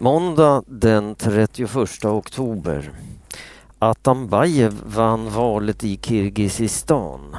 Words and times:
Måndag 0.00 0.62
den 0.66 1.14
31 1.14 2.04
oktober. 2.04 2.90
Atambayev 3.78 4.72
vann 4.84 5.30
valet 5.30 5.84
i 5.84 5.96
Kirgizistan. 5.96 7.36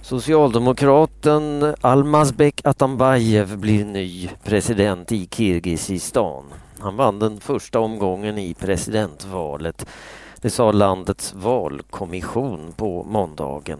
Socialdemokraten 0.00 1.74
Almazbek 1.80 2.60
Atambayev 2.64 3.58
blir 3.58 3.84
ny 3.84 4.30
president 4.44 5.12
i 5.12 5.26
Kirgizistan. 5.26 6.44
Han 6.78 6.96
vann 6.96 7.18
den 7.18 7.40
första 7.40 7.80
omgången 7.80 8.38
i 8.38 8.54
presidentvalet. 8.54 9.86
Det 10.40 10.50
sa 10.50 10.72
landets 10.72 11.34
valkommission 11.34 12.72
på 12.76 13.04
måndagen. 13.04 13.78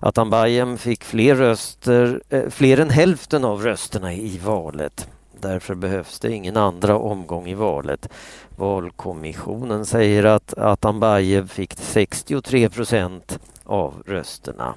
Atambayev 0.00 0.76
fick 0.76 1.04
fler, 1.04 1.34
röster, 1.34 2.22
eh, 2.28 2.48
fler 2.50 2.80
än 2.80 2.90
hälften 2.90 3.44
av 3.44 3.62
rösterna 3.62 4.12
i 4.12 4.38
valet. 4.44 5.08
Därför 5.42 5.74
behövs 5.74 6.18
det 6.18 6.32
ingen 6.32 6.56
andra 6.56 6.98
omgång 6.98 7.48
i 7.48 7.54
valet. 7.54 8.08
Valkommissionen 8.56 9.86
säger 9.86 10.24
att 10.24 10.58
Atambajev 10.58 11.48
fick 11.48 11.74
63 11.74 12.68
procent 12.68 13.38
av 13.64 14.02
rösterna. 14.06 14.74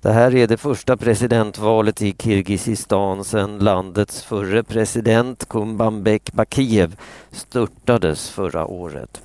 Det 0.00 0.12
här 0.12 0.34
är 0.34 0.46
det 0.46 0.56
första 0.56 0.96
presidentvalet 0.96 2.02
i 2.02 2.14
Kirgizistan 2.18 3.24
sedan 3.24 3.58
landets 3.58 4.22
förre 4.22 4.62
president 4.62 5.48
Kumbambek 5.48 6.32
Bakiev 6.32 6.96
störtades 7.30 8.30
förra 8.30 8.66
året. 8.66 9.22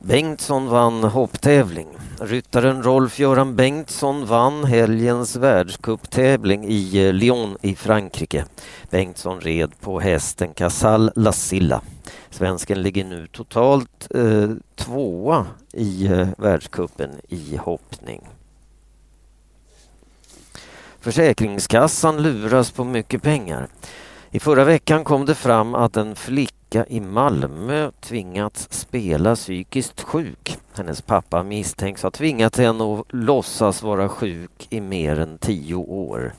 Bengtsson 0.00 0.68
vann 0.68 1.04
hopptävling. 1.04 1.88
Ryttaren 2.20 2.82
Rolf-Göran 2.82 3.56
Bengtsson 3.56 4.26
vann 4.26 4.64
helgens 4.64 5.36
världscuptävling 5.36 6.64
i 6.64 7.06
eh, 7.06 7.12
Lyon 7.12 7.56
i 7.62 7.74
Frankrike. 7.74 8.44
Bengtsson 8.90 9.40
red 9.40 9.80
på 9.80 10.00
hästen 10.00 10.54
Casal 10.54 11.10
La 11.16 11.32
Silla. 11.32 11.82
Svensken 12.30 12.82
ligger 12.82 13.04
nu 13.04 13.26
totalt 13.26 14.08
eh, 14.14 14.50
tvåa 14.76 15.46
i 15.72 16.06
eh, 16.06 16.28
världscupen 16.38 17.10
i 17.28 17.56
hoppning. 17.56 18.28
Försäkringskassan 21.00 22.22
luras 22.22 22.70
på 22.70 22.84
mycket 22.84 23.22
pengar. 23.22 23.68
I 24.30 24.40
förra 24.40 24.64
veckan 24.64 25.04
kom 25.04 25.26
det 25.26 25.34
fram 25.34 25.74
att 25.74 25.96
en 25.96 26.16
flicka 26.16 26.57
flicka 26.68 26.86
i 26.88 27.00
Malmö 27.00 27.90
tvingats 28.00 28.68
spela 28.70 29.34
psykiskt 29.34 30.00
sjuk. 30.02 30.58
Hennes 30.76 31.02
pappa 31.02 31.42
misstänks 31.42 32.02
ha 32.02 32.10
tvingat 32.10 32.56
henne 32.56 32.84
att 32.84 33.04
låtsas 33.08 33.82
vara 33.82 34.08
sjuk 34.08 34.66
i 34.70 34.80
mer 34.80 35.20
än 35.20 35.38
tio 35.38 35.74
år. 35.74 36.32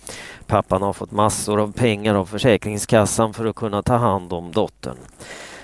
Pappan 0.47 0.81
har 0.81 0.93
fått 0.93 1.11
massor 1.11 1.59
av 1.59 1.71
pengar 1.71 2.15
av 2.15 2.25
Försäkringskassan 2.25 3.33
för 3.33 3.45
att 3.45 3.55
kunna 3.55 3.81
ta 3.81 3.95
hand 3.95 4.33
om 4.33 4.51
dottern. 4.51 4.97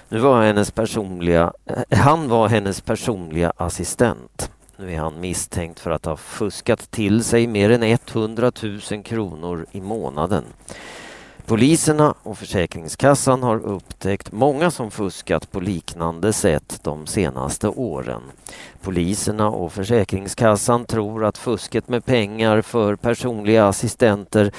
Nu 0.10 0.20
var 0.20 0.44
hennes 0.44 0.72
personliga, 0.72 1.54
eh, 1.66 2.00
han 2.00 2.30
var 2.30 2.48
hennes 2.48 2.82
personliga 2.82 3.54
assistent. 3.58 4.52
Nu 4.78 4.94
är 4.94 5.00
han 5.00 5.20
misstänkt 5.20 5.80
för 5.80 5.92
att 5.92 6.06
ha 6.06 6.18
fuskat 6.18 6.92
till 6.92 7.24
sig 7.24 7.48
mer 7.48 7.70
än 7.70 7.84
100 7.84 8.52
000 8.92 9.04
kronor 9.04 9.66
i 9.72 9.82
månaden. 9.82 10.44
Poliserna 11.46 12.14
och 12.24 12.38
Försäkringskassan 12.38 13.44
har 13.44 13.60
upptäckt 13.66 14.32
många 14.32 14.72
som 14.72 14.92
fuskat 14.92 15.52
på 15.52 15.60
liknande 15.60 16.34
sätt 16.34 16.80
de 16.84 17.08
senaste 17.08 17.68
åren. 17.68 18.22
Poliserna 18.82 19.50
och 19.50 19.74
Försäkringskassan 19.74 20.86
tror 20.86 21.26
att 21.26 21.38
fusket 21.38 21.88
med 21.88 22.06
pengar 22.06 22.62
för 22.62 22.96
personliga 22.96 23.68
assistenter 23.68 24.52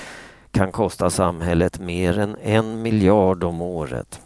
kan 0.51 0.73
kosta 0.73 1.11
samhället 1.11 1.81
mer 1.81 2.19
än 2.19 2.37
en 2.43 2.83
miljard 2.83 3.45
om 3.45 3.61
året. 3.61 4.21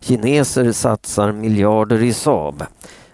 Kineser 0.00 0.72
satsar 0.72 1.32
miljarder 1.32 2.02
i 2.02 2.12
Saab. 2.12 2.64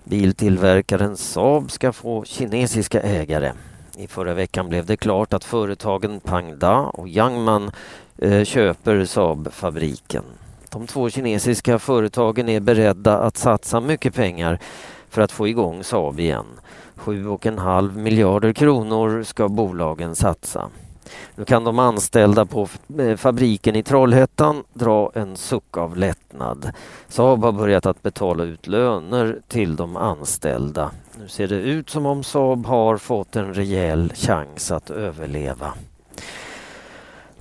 Biltillverkaren 0.04 1.16
Saab 1.16 1.70
ska 1.70 1.92
få 1.92 2.24
kinesiska 2.24 3.00
ägare. 3.00 3.52
I 3.98 4.06
förra 4.06 4.34
veckan 4.34 4.68
blev 4.68 4.86
det 4.86 4.96
klart 4.96 5.32
att 5.32 5.44
företagen 5.44 6.20
Pangda 6.20 6.76
och 6.78 7.08
Yangman 7.08 7.70
eh, 8.18 8.44
köper 8.44 9.04
Saab-fabriken. 9.04 10.24
De 10.70 10.86
två 10.86 11.10
kinesiska 11.10 11.78
företagen 11.78 12.48
är 12.48 12.60
beredda 12.60 13.18
att 13.18 13.36
satsa 13.36 13.80
mycket 13.80 14.14
pengar 14.14 14.58
för 15.08 15.22
att 15.22 15.32
få 15.32 15.48
igång 15.48 15.84
Saab 15.84 16.20
igen. 16.20 16.46
7,5 16.96 17.96
miljarder 17.96 18.52
kronor 18.52 19.22
ska 19.22 19.48
bolagen 19.48 20.14
satsa. 20.14 20.70
Nu 21.34 21.44
kan 21.44 21.64
de 21.64 21.78
anställda 21.78 22.46
på 22.46 22.68
eh, 22.98 23.16
fabriken 23.16 23.76
i 23.76 23.82
Trollhättan 23.82 24.64
dra 24.74 25.10
en 25.14 25.36
suck 25.36 25.76
av 25.76 25.96
lättnad. 25.96 26.70
Saab 27.08 27.44
har 27.44 27.52
börjat 27.52 27.86
att 27.86 28.02
betala 28.02 28.44
ut 28.44 28.66
löner 28.66 29.40
till 29.48 29.76
de 29.76 29.96
anställda. 29.96 30.90
Nu 31.20 31.28
ser 31.28 31.48
det 31.48 31.54
ut 31.54 31.90
som 31.90 32.06
om 32.06 32.24
Saab 32.24 32.66
har 32.66 32.96
fått 32.96 33.36
en 33.36 33.54
rejäl 33.54 34.12
chans 34.16 34.70
att 34.70 34.90
överleva. 34.90 35.72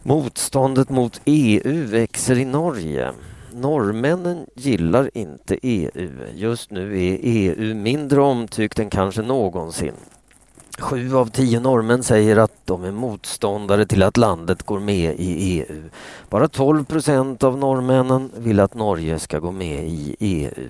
Motståndet 0.04 0.90
mot 0.90 1.22
EU 1.26 1.88
växer 1.88 2.38
i 2.38 2.46
Norge. 2.46 3.12
Norrmännen 3.54 4.46
gillar 4.56 5.10
inte 5.14 5.58
EU. 5.62 6.12
Just 6.34 6.72
nu 6.72 7.04
är 7.04 7.20
EU 7.22 7.76
mindre 7.76 8.22
omtyckt 8.22 8.80
än 8.80 8.90
kanske 8.90 9.22
någonsin. 9.22 9.94
Sju 10.80 11.16
av 11.16 11.30
tio 11.30 11.60
norrmän 11.60 12.04
säger 12.04 12.38
att 12.38 12.52
de 12.66 12.84
är 12.84 12.92
motståndare 12.92 13.86
till 13.86 14.04
att 14.04 14.18
landet 14.18 14.64
går 14.64 14.80
med 14.80 15.16
i 15.18 15.60
EU. 15.60 15.84
Bara 16.30 16.48
12 16.48 16.86
procent 16.86 17.44
av 17.44 17.58
norrmännen 17.58 18.32
vill 18.38 18.60
att 18.60 18.74
Norge 18.74 19.20
ska 19.20 19.40
gå 19.40 19.52
med 19.52 19.88
i 19.88 20.16
EU. 20.20 20.70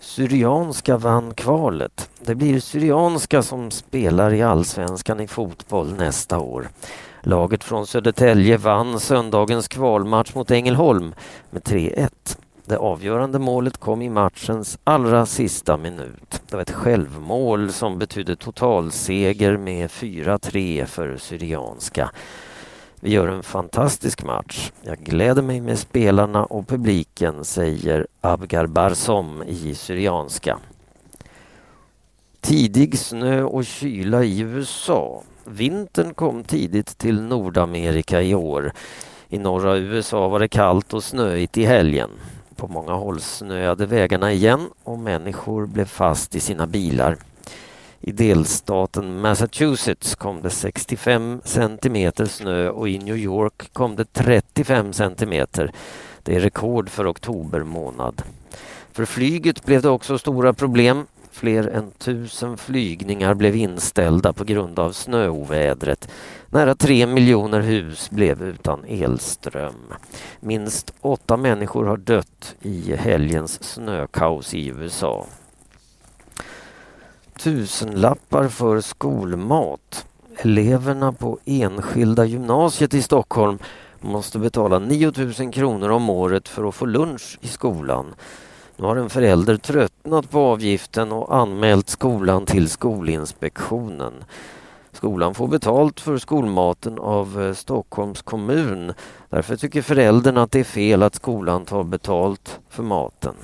Syrianska 0.00 0.96
vann 0.96 1.34
kvalet. 1.34 2.10
Det 2.20 2.34
blir 2.34 2.60
Syrianska 2.60 3.42
som 3.42 3.70
spelar 3.70 4.32
i 4.34 4.42
allsvenskan 4.42 5.20
i 5.20 5.26
fotboll 5.26 5.94
nästa 5.94 6.38
år. 6.38 6.68
Laget 7.22 7.64
från 7.64 7.86
Södertälje 7.86 8.56
vann 8.56 9.00
söndagens 9.00 9.68
kvalmatch 9.68 10.34
mot 10.34 10.50
Ängelholm 10.50 11.14
med 11.50 11.62
3-1. 11.62 12.08
Det 12.64 12.76
avgörande 12.76 13.38
målet 13.38 13.76
kom 13.76 14.02
i 14.02 14.10
matchens 14.10 14.78
allra 14.84 15.26
sista 15.26 15.76
minut 15.76 16.41
av 16.54 16.60
ett 16.60 16.70
självmål 16.70 17.72
som 17.72 17.98
betydde 17.98 18.36
totalseger 18.36 19.56
med 19.56 19.90
4-3 19.90 20.86
för 20.86 21.16
Syrianska. 21.16 22.10
Vi 23.00 23.10
gör 23.10 23.28
en 23.28 23.42
fantastisk 23.42 24.22
match. 24.22 24.72
Jag 24.82 24.98
gläder 24.98 25.42
mig 25.42 25.60
med 25.60 25.78
spelarna 25.78 26.44
och 26.44 26.68
publiken, 26.68 27.44
säger 27.44 28.06
Abgar 28.20 28.66
Barsom 28.66 29.42
i 29.46 29.74
Syrianska. 29.74 30.58
Tidig 32.40 32.98
snö 32.98 33.42
och 33.42 33.64
kyla 33.64 34.24
i 34.24 34.40
USA. 34.40 35.22
Vintern 35.44 36.14
kom 36.14 36.44
tidigt 36.44 36.98
till 36.98 37.22
Nordamerika 37.22 38.22
i 38.22 38.34
år. 38.34 38.72
I 39.28 39.38
norra 39.38 39.76
USA 39.76 40.28
var 40.28 40.40
det 40.40 40.48
kallt 40.48 40.94
och 40.94 41.04
snöigt 41.04 41.58
i 41.58 41.64
helgen. 41.64 42.10
På 42.62 42.68
många 42.68 42.92
håll 42.92 43.20
snöade 43.20 43.86
vägarna 43.86 44.32
igen 44.32 44.68
och 44.84 44.98
människor 44.98 45.66
blev 45.66 45.84
fast 45.84 46.34
i 46.34 46.40
sina 46.40 46.66
bilar. 46.66 47.16
I 48.00 48.12
delstaten 48.12 49.20
Massachusetts 49.20 50.14
kom 50.14 50.42
det 50.42 50.50
65 50.50 51.40
centimeter 51.44 52.26
snö 52.26 52.68
och 52.68 52.88
i 52.88 52.98
New 52.98 53.16
York 53.16 53.72
kom 53.72 53.96
det 53.96 54.12
35 54.12 54.92
centimeter. 54.92 55.72
Det 56.22 56.36
är 56.36 56.40
rekord 56.40 56.88
för 56.88 57.10
oktober 57.10 57.62
månad. 57.62 58.22
För 58.92 59.04
flyget 59.04 59.64
blev 59.64 59.82
det 59.82 59.88
också 59.88 60.18
stora 60.18 60.52
problem. 60.52 61.06
Fler 61.32 61.68
än 61.68 61.90
tusen 61.90 62.56
flygningar 62.56 63.34
blev 63.34 63.56
inställda 63.56 64.32
på 64.32 64.44
grund 64.44 64.78
av 64.78 64.92
snöovädret. 64.92 66.08
Nära 66.48 66.74
tre 66.74 67.06
miljoner 67.06 67.60
hus 67.60 68.10
blev 68.10 68.42
utan 68.42 68.84
elström. 68.84 69.92
Minst 70.40 70.94
åtta 71.00 71.36
människor 71.36 71.84
har 71.86 71.96
dött 71.96 72.54
i 72.62 72.96
helgens 72.96 73.62
snökaos 73.62 74.54
i 74.54 74.66
USA. 74.66 75.26
Tusenlappar 77.38 78.48
för 78.48 78.80
skolmat. 78.80 80.06
Eleverna 80.36 81.12
på 81.12 81.38
enskilda 81.44 82.24
gymnasiet 82.24 82.94
i 82.94 83.02
Stockholm 83.02 83.58
måste 84.00 84.38
betala 84.38 84.78
9 84.78 85.12
000 85.38 85.52
kronor 85.52 85.90
om 85.90 86.10
året 86.10 86.48
för 86.48 86.68
att 86.68 86.74
få 86.74 86.86
lunch 86.86 87.38
i 87.40 87.48
skolan. 87.48 88.14
Nu 88.82 88.88
har 88.88 88.96
en 88.96 89.10
förälder 89.10 89.56
tröttnat 89.56 90.30
på 90.30 90.38
avgiften 90.38 91.12
och 91.12 91.36
anmält 91.36 91.88
skolan 91.88 92.46
till 92.46 92.68
Skolinspektionen. 92.68 94.12
Skolan 94.92 95.34
får 95.34 95.48
betalt 95.48 96.00
för 96.00 96.18
skolmaten 96.18 96.98
av 96.98 97.42
eh, 97.42 97.54
Stockholms 97.54 98.22
kommun. 98.22 98.92
Därför 99.30 99.56
tycker 99.56 99.82
föräldern 99.82 100.36
att 100.36 100.50
det 100.50 100.60
är 100.60 100.64
fel 100.64 101.02
att 101.02 101.14
skolan 101.14 101.64
tar 101.64 101.84
betalt 101.84 102.60
för 102.68 102.82
maten. 102.82 103.34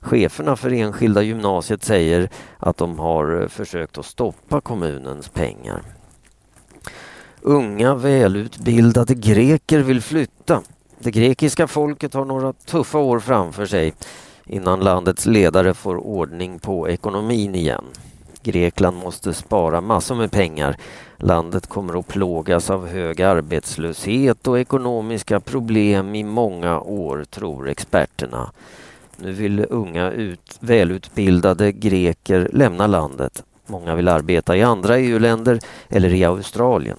Cheferna 0.00 0.56
för 0.56 0.72
enskilda 0.72 1.22
gymnasiet 1.22 1.84
säger 1.84 2.28
att 2.58 2.76
de 2.76 2.98
har 2.98 3.42
eh, 3.42 3.48
försökt 3.48 3.98
att 3.98 4.06
stoppa 4.06 4.60
kommunens 4.60 5.28
pengar. 5.28 5.82
Unga 7.40 7.94
välutbildade 7.94 9.14
greker 9.14 9.78
vill 9.78 10.02
flytta. 10.02 10.62
Det 10.98 11.10
grekiska 11.10 11.66
folket 11.66 12.14
har 12.14 12.24
några 12.24 12.52
tuffa 12.52 12.98
år 12.98 13.20
framför 13.20 13.66
sig 13.66 13.94
innan 14.46 14.80
landets 14.80 15.26
ledare 15.26 15.74
får 15.74 15.96
ordning 15.96 16.58
på 16.58 16.88
ekonomin 16.88 17.54
igen. 17.54 17.84
Grekland 18.42 18.96
måste 18.96 19.34
spara 19.34 19.80
massor 19.80 20.14
med 20.14 20.30
pengar. 20.30 20.76
Landet 21.16 21.66
kommer 21.66 21.98
att 21.98 22.08
plågas 22.08 22.70
av 22.70 22.86
hög 22.86 23.22
arbetslöshet 23.22 24.46
och 24.46 24.58
ekonomiska 24.58 25.40
problem 25.40 26.14
i 26.14 26.24
många 26.24 26.80
år, 26.80 27.24
tror 27.24 27.68
experterna. 27.68 28.50
Nu 29.16 29.32
vill 29.32 29.66
unga 29.70 30.10
ut, 30.10 30.56
välutbildade 30.60 31.72
greker 31.72 32.50
lämna 32.52 32.86
landet. 32.86 33.44
Många 33.66 33.94
vill 33.94 34.08
arbeta 34.08 34.56
i 34.56 34.62
andra 34.62 34.98
EU-länder 34.98 35.60
eller 35.88 36.14
i 36.14 36.24
Australien. 36.24 36.98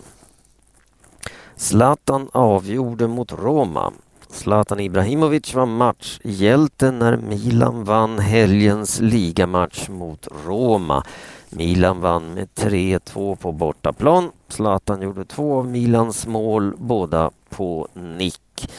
Zlatan 1.56 2.30
avgjorde 2.31 3.07
mot 3.07 3.31
Roma. 3.31 3.94
Zlatan 4.36 4.80
Ibrahimovic 4.80 5.54
var 5.54 5.66
matchhjälte 5.66 6.92
när 6.92 7.18
Milan 7.18 7.84
vann 7.84 8.20
helgens 8.20 9.00
ligamatch 9.00 9.90
mot 9.90 10.28
Roma. 10.46 11.04
Milan 11.50 12.02
vann 12.02 12.34
med 12.34 12.48
3-2 12.56 13.36
på 13.36 13.52
bortaplan. 13.52 14.32
Zlatan 14.48 15.02
gjorde 15.02 15.26
två 15.26 15.58
av 15.58 15.68
Milans 15.68 16.28
mål, 16.28 16.74
båda 16.78 17.32
på 17.50 17.88
nick. 17.94 18.70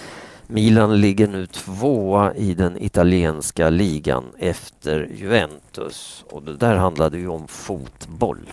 Milan 0.46 1.00
ligger 1.00 1.28
nu 1.28 1.46
tvåa 1.46 2.34
i 2.34 2.54
den 2.54 2.82
italienska 2.82 3.70
ligan 3.70 4.24
efter 4.38 5.10
Juventus 5.14 6.24
och 6.30 6.42
det 6.42 6.56
där 6.56 6.76
handlade 6.76 7.18
ju 7.18 7.28
om 7.28 7.48
fotboll. 7.48 8.48